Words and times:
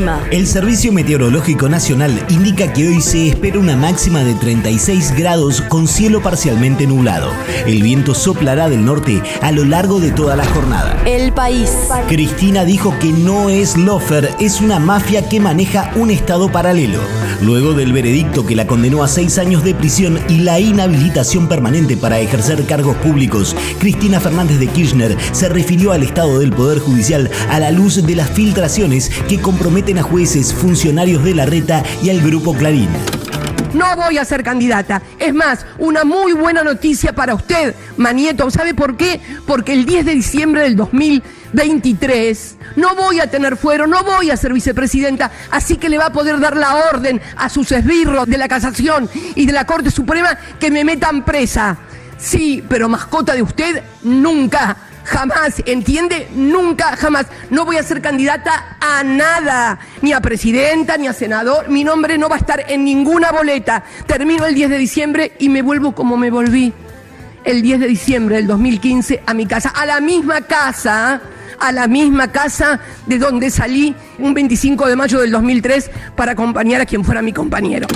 El 0.00 0.06
clima. 0.06 0.26
El 0.30 0.46
Servicio 0.46 0.92
Meteorológico 0.92 1.68
Nacional 1.68 2.24
indica 2.30 2.72
que 2.72 2.88
hoy 2.88 3.00
se 3.02 3.28
espera 3.28 3.58
una 3.58 3.76
máxima 3.76 4.24
de 4.24 4.34
36 4.34 5.14
grados 5.16 5.60
con 5.60 5.86
cielo 5.86 6.22
parcialmente 6.22 6.86
nublado. 6.86 7.30
El 7.66 7.82
viento 7.82 8.14
soplará 8.14 8.70
del 8.70 8.84
norte 8.84 9.22
a 9.42 9.52
lo 9.52 9.64
largo 9.64 10.00
de 10.00 10.10
toda 10.10 10.36
la 10.36 10.46
jornada. 10.46 10.96
El 11.04 11.32
país. 11.32 11.70
Cristina 12.08 12.64
dijo 12.64 12.94
que 12.98 13.12
no 13.12 13.50
es 13.50 13.76
lofer, 13.76 14.34
es 14.40 14.60
una 14.60 14.78
mafia 14.78 15.28
que 15.28 15.40
maneja 15.40 15.92
un 15.96 16.10
estado 16.10 16.50
paralelo. 16.50 17.00
Luego 17.42 17.74
del 17.74 17.92
veredicto 17.92 18.46
que 18.46 18.56
la 18.56 18.66
condenó 18.66 19.02
a 19.02 19.08
seis 19.08 19.38
años 19.38 19.64
de 19.64 19.74
prisión 19.74 20.18
y 20.28 20.38
la 20.38 20.60
inhabilitación 20.60 21.48
permanente 21.48 21.96
para 21.96 22.20
ejercer 22.20 22.64
cargos 22.64 22.96
públicos, 22.96 23.56
Cristina 23.78 24.20
Fernández 24.20 24.58
de 24.58 24.66
Kirchner 24.66 25.16
se 25.32 25.48
refirió 25.48 25.92
al 25.92 26.02
estado 26.02 26.38
del 26.38 26.52
Poder 26.52 26.78
Judicial 26.78 27.30
a 27.48 27.58
la 27.60 27.70
luz 27.70 28.06
de 28.06 28.14
las 28.14 28.30
filtraciones 28.30 29.10
que 29.28 29.40
comprometen 29.40 29.89
a 29.98 30.02
jueces, 30.02 30.54
funcionarios 30.54 31.24
de 31.24 31.34
la 31.34 31.46
reta 31.46 31.82
y 32.02 32.10
al 32.10 32.20
Grupo 32.20 32.54
Clarín. 32.54 32.88
No 33.74 33.96
voy 33.96 34.18
a 34.18 34.24
ser 34.24 34.42
candidata. 34.42 35.02
Es 35.18 35.32
más, 35.32 35.64
una 35.78 36.04
muy 36.04 36.32
buena 36.32 36.64
noticia 36.64 37.12
para 37.12 37.34
usted, 37.34 37.74
Manieto. 37.96 38.50
¿Sabe 38.50 38.74
por 38.74 38.96
qué? 38.96 39.20
Porque 39.46 39.72
el 39.72 39.86
10 39.86 40.06
de 40.06 40.14
diciembre 40.14 40.62
del 40.62 40.76
2023 40.76 42.56
no 42.76 42.94
voy 42.94 43.20
a 43.20 43.30
tener 43.30 43.56
fuero, 43.56 43.86
no 43.86 44.02
voy 44.04 44.30
a 44.30 44.36
ser 44.36 44.52
vicepresidenta, 44.52 45.30
así 45.50 45.76
que 45.76 45.88
le 45.88 45.98
va 45.98 46.06
a 46.06 46.12
poder 46.12 46.38
dar 46.40 46.56
la 46.56 46.76
orden 46.90 47.20
a 47.36 47.48
sus 47.48 47.70
esbirros 47.72 48.26
de 48.26 48.38
la 48.38 48.48
Casación 48.48 49.08
y 49.34 49.46
de 49.46 49.52
la 49.52 49.66
Corte 49.66 49.90
Suprema 49.90 50.36
que 50.58 50.70
me 50.70 50.84
metan 50.84 51.24
presa. 51.24 51.78
Sí, 52.18 52.62
pero 52.68 52.88
mascota 52.88 53.34
de 53.34 53.42
usted, 53.42 53.82
nunca. 54.02 54.76
Jamás, 55.04 55.62
¿entiende? 55.66 56.28
Nunca, 56.34 56.96
jamás. 56.96 57.26
No 57.50 57.64
voy 57.64 57.76
a 57.76 57.82
ser 57.82 58.00
candidata 58.00 58.76
a 58.80 59.02
nada, 59.02 59.78
ni 60.02 60.12
a 60.12 60.20
presidenta, 60.20 60.96
ni 60.96 61.08
a 61.08 61.12
senador. 61.12 61.68
Mi 61.68 61.84
nombre 61.84 62.18
no 62.18 62.28
va 62.28 62.36
a 62.36 62.38
estar 62.38 62.64
en 62.68 62.84
ninguna 62.84 63.32
boleta. 63.32 63.82
Termino 64.06 64.46
el 64.46 64.54
10 64.54 64.70
de 64.70 64.78
diciembre 64.78 65.32
y 65.38 65.48
me 65.48 65.62
vuelvo 65.62 65.94
como 65.94 66.16
me 66.16 66.30
volví 66.30 66.72
el 67.44 67.62
10 67.62 67.80
de 67.80 67.86
diciembre 67.86 68.36
del 68.36 68.46
2015 68.46 69.22
a 69.26 69.34
mi 69.34 69.46
casa, 69.46 69.70
a 69.70 69.86
la 69.86 70.00
misma 70.00 70.42
casa, 70.42 71.20
a 71.58 71.72
la 71.72 71.86
misma 71.86 72.28
casa 72.28 72.80
de 73.06 73.18
donde 73.18 73.50
salí 73.50 73.94
un 74.18 74.34
25 74.34 74.86
de 74.86 74.96
mayo 74.96 75.20
del 75.20 75.30
2003 75.30 75.90
para 76.16 76.32
acompañar 76.32 76.80
a 76.80 76.86
quien 76.86 77.04
fuera 77.04 77.22
mi 77.22 77.32
compañero. 77.32 77.86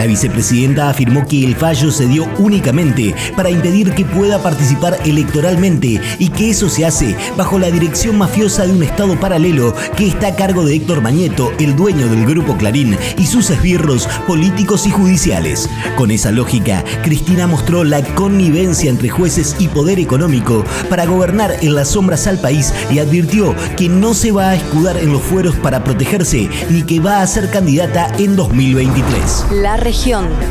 La 0.00 0.06
vicepresidenta 0.06 0.88
afirmó 0.88 1.26
que 1.28 1.44
el 1.44 1.54
fallo 1.54 1.90
se 1.90 2.06
dio 2.06 2.26
únicamente 2.38 3.14
para 3.36 3.50
impedir 3.50 3.92
que 3.92 4.06
pueda 4.06 4.42
participar 4.42 4.98
electoralmente 5.04 6.00
y 6.18 6.28
que 6.30 6.48
eso 6.48 6.70
se 6.70 6.86
hace 6.86 7.14
bajo 7.36 7.58
la 7.58 7.70
dirección 7.70 8.16
mafiosa 8.16 8.66
de 8.66 8.72
un 8.72 8.82
Estado 8.82 9.20
paralelo 9.20 9.74
que 9.98 10.08
está 10.08 10.28
a 10.28 10.36
cargo 10.36 10.64
de 10.64 10.76
Héctor 10.76 11.02
Mañeto, 11.02 11.52
el 11.58 11.76
dueño 11.76 12.08
del 12.08 12.24
Grupo 12.24 12.56
Clarín, 12.56 12.96
y 13.18 13.26
sus 13.26 13.50
esbirros 13.50 14.06
políticos 14.26 14.86
y 14.86 14.90
judiciales. 14.90 15.68
Con 15.98 16.10
esa 16.10 16.30
lógica, 16.30 16.82
Cristina 17.02 17.46
mostró 17.46 17.84
la 17.84 18.02
connivencia 18.14 18.88
entre 18.88 19.10
jueces 19.10 19.54
y 19.58 19.68
poder 19.68 19.98
económico 19.98 20.64
para 20.88 21.04
gobernar 21.04 21.58
en 21.60 21.74
las 21.74 21.88
sombras 21.88 22.26
al 22.26 22.38
país 22.38 22.72
y 22.90 23.00
advirtió 23.00 23.54
que 23.76 23.90
no 23.90 24.14
se 24.14 24.32
va 24.32 24.48
a 24.48 24.54
escudar 24.54 24.96
en 24.96 25.12
los 25.12 25.20
fueros 25.20 25.56
para 25.56 25.84
protegerse 25.84 26.48
ni 26.70 26.84
que 26.84 27.00
va 27.00 27.20
a 27.20 27.26
ser 27.26 27.50
candidata 27.50 28.10
en 28.18 28.34
2023. 28.34 29.44
La 29.60 29.76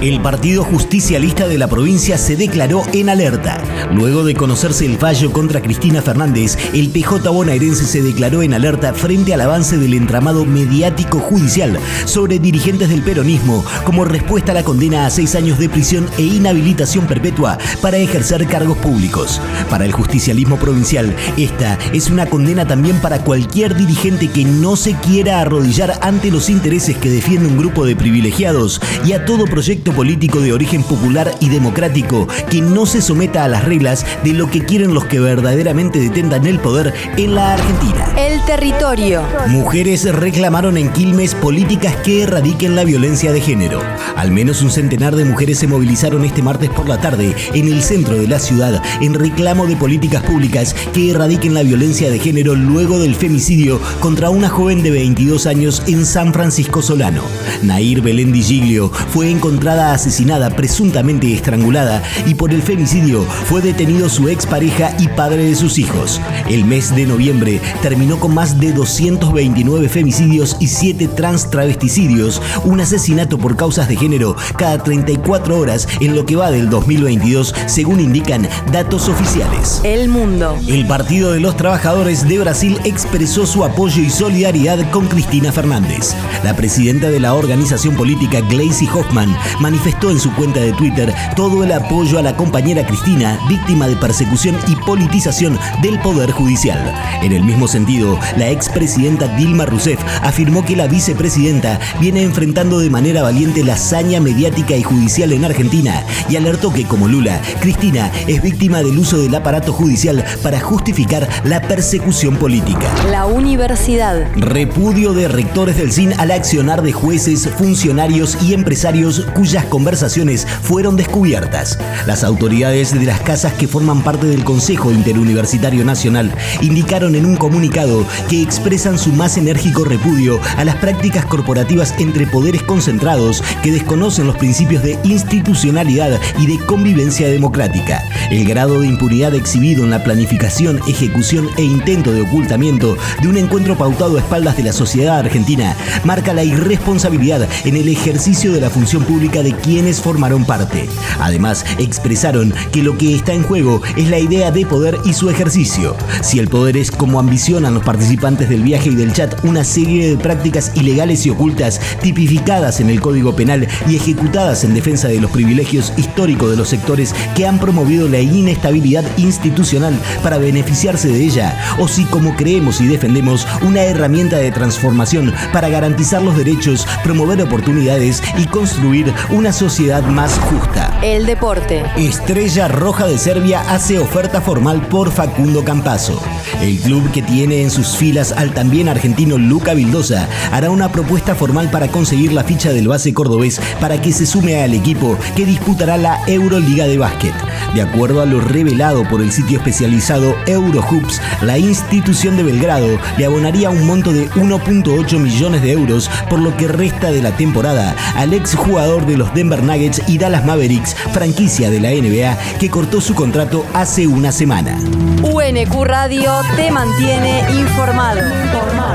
El 0.00 0.20
Partido 0.20 0.64
Justicialista 0.64 1.46
de 1.46 1.58
la 1.58 1.68
provincia 1.68 2.18
se 2.18 2.34
declaró 2.34 2.82
en 2.92 3.08
alerta. 3.08 3.62
Luego 3.94 4.24
de 4.24 4.34
conocerse 4.34 4.84
el 4.84 4.98
fallo 4.98 5.32
contra 5.32 5.62
Cristina 5.62 6.02
Fernández, 6.02 6.58
el 6.74 6.88
PJ 6.88 7.30
bonaerense 7.30 7.84
se 7.84 8.02
declaró 8.02 8.42
en 8.42 8.52
alerta 8.52 8.92
frente 8.94 9.32
al 9.32 9.42
avance 9.42 9.76
del 9.76 9.94
entramado 9.94 10.44
mediático 10.44 11.20
judicial 11.20 11.78
sobre 12.04 12.40
dirigentes 12.40 12.88
del 12.88 13.02
peronismo 13.02 13.64
como 13.84 14.04
respuesta 14.04 14.50
a 14.50 14.56
la 14.56 14.64
condena 14.64 15.06
a 15.06 15.10
seis 15.10 15.36
años 15.36 15.60
de 15.60 15.68
prisión 15.68 16.08
e 16.18 16.22
inhabilitación 16.22 17.06
perpetua 17.06 17.58
para 17.80 17.98
ejercer 17.98 18.44
cargos 18.48 18.78
públicos. 18.78 19.40
Para 19.70 19.84
el 19.84 19.92
justicialismo 19.92 20.56
provincial, 20.56 21.14
esta 21.36 21.78
es 21.92 22.10
una 22.10 22.26
condena 22.26 22.66
también 22.66 23.00
para 23.00 23.22
cualquier 23.22 23.76
dirigente 23.76 24.28
que 24.32 24.44
no 24.44 24.74
se 24.74 24.94
quiera 24.94 25.40
arrodillar 25.40 25.96
ante 26.02 26.32
los 26.32 26.50
intereses 26.50 26.96
que 26.96 27.08
defiende 27.08 27.46
un 27.46 27.56
grupo 27.56 27.86
de 27.86 27.94
privilegiados 27.94 28.80
y 29.06 29.12
a 29.12 29.27
todo 29.28 29.44
proyecto 29.44 29.92
político 29.92 30.40
de 30.40 30.54
origen 30.54 30.82
popular 30.82 31.30
y 31.38 31.50
democrático 31.50 32.26
que 32.48 32.62
no 32.62 32.86
se 32.86 33.02
someta 33.02 33.44
a 33.44 33.48
las 33.48 33.62
reglas 33.62 34.06
de 34.24 34.32
lo 34.32 34.50
que 34.50 34.64
quieren 34.64 34.94
los 34.94 35.04
que 35.04 35.20
verdaderamente 35.20 35.98
detentan 35.98 36.46
el 36.46 36.58
poder 36.58 36.94
en 37.18 37.34
la 37.34 37.52
Argentina. 37.52 38.06
El 38.16 38.42
territorio. 38.46 39.22
Mujeres 39.48 40.10
reclamaron 40.14 40.78
en 40.78 40.90
Quilmes 40.94 41.34
políticas 41.34 41.94
que 41.96 42.22
erradiquen 42.22 42.74
la 42.74 42.84
violencia 42.84 43.30
de 43.30 43.42
género. 43.42 43.82
Al 44.16 44.30
menos 44.30 44.62
un 44.62 44.70
centenar 44.70 45.14
de 45.14 45.26
mujeres 45.26 45.58
se 45.58 45.66
movilizaron 45.66 46.24
este 46.24 46.42
martes 46.42 46.70
por 46.70 46.88
la 46.88 46.98
tarde 46.98 47.36
en 47.52 47.68
el 47.68 47.82
centro 47.82 48.16
de 48.16 48.28
la 48.28 48.38
ciudad 48.38 48.82
en 49.02 49.12
reclamo 49.12 49.66
de 49.66 49.76
políticas 49.76 50.22
públicas 50.22 50.74
que 50.94 51.10
erradiquen 51.10 51.52
la 51.52 51.62
violencia 51.62 52.10
de 52.10 52.18
género 52.18 52.54
luego 52.54 52.98
del 52.98 53.14
femicidio 53.14 53.78
contra 54.00 54.30
una 54.30 54.48
joven 54.48 54.82
de 54.82 54.90
22 54.90 55.46
años 55.46 55.82
en 55.86 56.06
San 56.06 56.32
Francisco 56.32 56.80
Solano. 56.80 57.24
Nair 57.62 58.00
Belén 58.00 58.32
Di 58.32 58.42
Giglio 58.42 58.90
fue 59.17 59.17
encontrada 59.22 59.92
asesinada, 59.92 60.50
presuntamente 60.50 61.32
estrangulada, 61.32 62.02
y 62.26 62.34
por 62.34 62.52
el 62.52 62.62
femicidio 62.62 63.22
fue 63.22 63.60
detenido 63.60 64.08
su 64.08 64.28
expareja 64.28 64.92
y 64.98 65.08
padre 65.08 65.44
de 65.44 65.54
sus 65.54 65.78
hijos. 65.78 66.20
El 66.48 66.64
mes 66.64 66.94
de 66.94 67.06
noviembre 67.06 67.60
terminó 67.82 68.18
con 68.20 68.34
más 68.34 68.58
de 68.60 68.72
229 68.72 69.88
femicidios 69.88 70.56
y 70.60 70.68
7 70.68 71.08
trans 71.08 71.50
travesticidios, 71.50 72.40
un 72.64 72.80
asesinato 72.80 73.38
por 73.38 73.56
causas 73.56 73.88
de 73.88 73.96
género 73.96 74.36
cada 74.56 74.82
34 74.82 75.58
horas 75.58 75.88
en 76.00 76.14
lo 76.14 76.26
que 76.26 76.36
va 76.36 76.50
del 76.50 76.70
2022, 76.70 77.54
según 77.66 78.00
indican 78.00 78.48
datos 78.72 79.08
oficiales. 79.08 79.80
El 79.84 80.08
mundo. 80.08 80.58
El 80.66 80.86
Partido 80.86 81.32
de 81.32 81.40
los 81.40 81.56
Trabajadores 81.56 82.28
de 82.28 82.38
Brasil 82.38 82.78
expresó 82.84 83.46
su 83.46 83.64
apoyo 83.64 84.02
y 84.02 84.10
solidaridad 84.10 84.90
con 84.90 85.06
Cristina 85.06 85.52
Fernández. 85.52 86.14
La 86.44 86.54
presidenta 86.54 87.10
de 87.10 87.20
la 87.20 87.34
organización 87.34 87.94
política 87.96 88.40
Gleisi 88.40 88.86
Hoffman 88.98 89.36
manifestó 89.60 90.10
en 90.10 90.18
su 90.18 90.34
cuenta 90.34 90.60
de 90.60 90.72
Twitter 90.72 91.14
todo 91.36 91.62
el 91.62 91.70
apoyo 91.70 92.18
a 92.18 92.22
la 92.22 92.36
compañera 92.36 92.84
Cristina, 92.84 93.38
víctima 93.48 93.86
de 93.86 93.94
persecución 93.96 94.56
y 94.66 94.74
politización 94.74 95.56
del 95.82 96.00
Poder 96.00 96.32
Judicial. 96.32 96.78
En 97.22 97.32
el 97.32 97.44
mismo 97.44 97.68
sentido, 97.68 98.18
la 98.36 98.50
expresidenta 98.50 99.28
Dilma 99.36 99.66
Rousseff 99.66 100.00
afirmó 100.22 100.64
que 100.64 100.74
la 100.74 100.88
vicepresidenta 100.88 101.78
viene 102.00 102.22
enfrentando 102.22 102.80
de 102.80 102.90
manera 102.90 103.22
valiente 103.22 103.62
la 103.62 103.74
hazaña 103.74 104.20
mediática 104.20 104.74
y 104.74 104.82
judicial 104.82 105.32
en 105.32 105.44
Argentina 105.44 106.04
y 106.28 106.36
alertó 106.36 106.72
que, 106.72 106.84
como 106.84 107.06
Lula, 107.06 107.40
Cristina 107.60 108.10
es 108.26 108.42
víctima 108.42 108.82
del 108.82 108.98
uso 108.98 109.18
del 109.18 109.34
aparato 109.34 109.72
judicial 109.72 110.24
para 110.42 110.60
justificar 110.60 111.28
la 111.44 111.62
persecución 111.62 112.36
política. 112.36 112.92
La 113.10 113.26
universidad. 113.26 114.26
Repudio 114.34 115.12
de 115.12 115.28
rectores 115.28 115.76
del 115.76 115.92
CIN 115.92 116.14
al 116.18 116.32
accionar 116.32 116.82
de 116.82 116.92
jueces, 116.92 117.48
funcionarios 117.56 118.38
y 118.42 118.54
empresarios 118.54 118.87
cuyas 119.34 119.66
conversaciones 119.66 120.46
fueron 120.46 120.96
descubiertas. 120.96 121.78
Las 122.06 122.24
autoridades 122.24 122.98
de 122.98 123.04
las 123.04 123.20
casas 123.20 123.52
que 123.52 123.68
forman 123.68 124.02
parte 124.02 124.26
del 124.26 124.44
Consejo 124.44 124.92
Interuniversitario 124.92 125.84
Nacional 125.84 126.34
indicaron 126.62 127.14
en 127.14 127.26
un 127.26 127.36
comunicado 127.36 128.06
que 128.30 128.40
expresan 128.40 128.98
su 128.98 129.12
más 129.12 129.36
enérgico 129.36 129.84
repudio 129.84 130.40
a 130.56 130.64
las 130.64 130.76
prácticas 130.76 131.26
corporativas 131.26 131.94
entre 131.98 132.26
poderes 132.26 132.62
concentrados 132.62 133.42
que 133.62 133.72
desconocen 133.72 134.26
los 134.26 134.36
principios 134.36 134.82
de 134.82 134.98
institucionalidad 135.04 136.18
y 136.38 136.46
de 136.46 136.64
convivencia 136.64 137.28
democrática. 137.28 138.02
El 138.30 138.46
grado 138.46 138.80
de 138.80 138.86
impunidad 138.86 139.34
exhibido 139.34 139.84
en 139.84 139.90
la 139.90 140.02
planificación, 140.02 140.80
ejecución 140.88 141.50
e 141.58 141.62
intento 141.62 142.12
de 142.12 142.22
ocultamiento 142.22 142.96
de 143.20 143.28
un 143.28 143.36
encuentro 143.36 143.76
pautado 143.76 144.16
a 144.16 144.20
espaldas 144.20 144.56
de 144.56 144.62
la 144.62 144.72
sociedad 144.72 145.18
argentina 145.18 145.76
marca 146.04 146.32
la 146.32 146.44
irresponsabilidad 146.44 147.46
en 147.66 147.76
el 147.76 147.88
ejercicio 147.88 148.52
de 148.52 148.62
la 148.62 148.70
función 148.78 149.02
pública 149.02 149.42
de 149.42 149.52
quienes 149.56 150.00
formaron 150.00 150.44
parte. 150.44 150.88
Además, 151.18 151.66
expresaron 151.78 152.54
que 152.70 152.84
lo 152.84 152.96
que 152.96 153.16
está 153.16 153.32
en 153.32 153.42
juego 153.42 153.82
es 153.96 154.08
la 154.08 154.20
idea 154.20 154.52
de 154.52 154.64
poder 154.64 154.96
y 155.04 155.14
su 155.14 155.28
ejercicio. 155.30 155.96
Si 156.22 156.38
el 156.38 156.46
poder 156.46 156.76
es 156.76 156.92
como 156.92 157.18
ambicionan 157.18 157.74
los 157.74 157.82
participantes 157.82 158.48
del 158.48 158.62
viaje 158.62 158.90
y 158.90 158.94
del 158.94 159.12
chat 159.12 159.34
una 159.44 159.64
serie 159.64 160.10
de 160.10 160.16
prácticas 160.16 160.70
ilegales 160.76 161.26
y 161.26 161.30
ocultas 161.30 161.80
tipificadas 162.00 162.78
en 162.78 162.88
el 162.88 163.00
Código 163.00 163.34
Penal 163.34 163.66
y 163.88 163.96
ejecutadas 163.96 164.62
en 164.62 164.74
defensa 164.74 165.08
de 165.08 165.20
los 165.20 165.32
privilegios 165.32 165.92
históricos 165.96 166.48
de 166.52 166.56
los 166.56 166.68
sectores 166.68 167.16
que 167.34 167.48
han 167.48 167.58
promovido 167.58 168.08
la 168.08 168.20
inestabilidad 168.20 169.04
institucional 169.16 169.98
para 170.22 170.38
beneficiarse 170.38 171.08
de 171.08 171.24
ella, 171.24 171.76
o 171.80 171.88
si 171.88 172.04
como 172.04 172.36
creemos 172.36 172.80
y 172.80 172.86
defendemos 172.86 173.44
una 173.62 173.82
herramienta 173.82 174.36
de 174.36 174.52
transformación 174.52 175.34
para 175.52 175.68
garantizar 175.68 176.22
los 176.22 176.36
derechos, 176.36 176.86
promover 177.02 177.42
oportunidades 177.42 178.22
y 178.38 178.46
construir 178.46 178.67
construir 178.68 179.14
una 179.30 179.50
sociedad 179.50 180.02
más 180.02 180.38
justa. 180.40 180.98
El 181.02 181.24
deporte. 181.24 181.86
Estrella 181.96 182.68
Roja 182.68 183.06
de 183.06 183.16
Serbia 183.16 183.62
hace 183.62 183.98
oferta 183.98 184.42
formal 184.42 184.86
por 184.88 185.10
Facundo 185.10 185.64
Campazo. 185.64 186.22
El 186.60 186.78
club 186.78 187.10
que 187.10 187.22
tiene 187.22 187.62
en 187.62 187.70
sus 187.70 187.96
filas 187.96 188.30
al 188.32 188.52
también 188.52 188.90
argentino 188.90 189.38
Luca 189.38 189.72
Vildosa 189.72 190.28
hará 190.52 190.68
una 190.68 190.92
propuesta 190.92 191.34
formal 191.34 191.70
para 191.70 191.88
conseguir 191.88 192.34
la 192.34 192.44
ficha 192.44 192.74
del 192.74 192.88
base 192.88 193.14
cordobés 193.14 193.58
para 193.80 194.02
que 194.02 194.12
se 194.12 194.26
sume 194.26 194.62
al 194.62 194.74
equipo 194.74 195.16
que 195.34 195.46
disputará 195.46 195.96
la 195.96 196.20
Euroliga 196.26 196.86
de 196.86 196.98
básquet. 196.98 197.47
De 197.74 197.82
acuerdo 197.82 198.22
a 198.22 198.26
lo 198.26 198.40
revelado 198.40 199.04
por 199.08 199.20
el 199.20 199.32
sitio 199.32 199.58
especializado 199.58 200.34
Eurohoops, 200.46 201.20
la 201.42 201.58
institución 201.58 202.36
de 202.36 202.42
Belgrado 202.42 202.98
le 203.16 203.26
abonaría 203.26 203.70
un 203.70 203.86
monto 203.86 204.12
de 204.12 204.28
1.8 204.30 205.18
millones 205.18 205.62
de 205.62 205.72
euros 205.72 206.10
por 206.28 206.40
lo 206.40 206.56
que 206.56 206.68
resta 206.68 207.10
de 207.10 207.22
la 207.22 207.32
temporada 207.32 207.94
al 208.16 208.34
exjugador 208.34 209.06
de 209.06 209.16
los 209.16 209.32
Denver 209.34 209.62
Nuggets 209.62 210.02
y 210.06 210.18
Dallas 210.18 210.44
Mavericks, 210.44 210.94
franquicia 211.12 211.70
de 211.70 211.80
la 211.80 211.90
NBA, 211.90 212.58
que 212.58 212.70
cortó 212.70 213.00
su 213.00 213.14
contrato 213.14 213.64
hace 213.74 214.06
una 214.06 214.32
semana. 214.32 214.78
UNQ 215.22 215.84
Radio 215.84 216.32
te 216.56 216.70
mantiene 216.70 217.44
informado. 217.52 218.20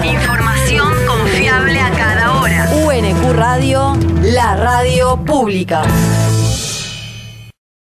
Información 0.04 0.89
confiable 1.07 1.80
a 1.80 1.92
cada 1.92 2.39
hora. 2.39 2.69
UNQ 2.86 3.33
Radio, 3.33 3.98
la 4.21 4.56
radio 4.56 5.18
pública. 5.24 5.83